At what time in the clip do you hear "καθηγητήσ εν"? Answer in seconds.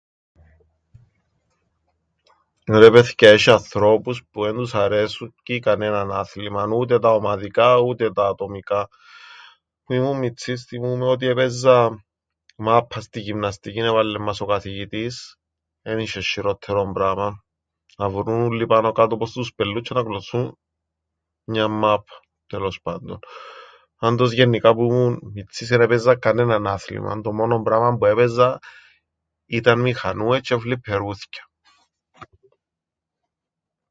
14.45-15.99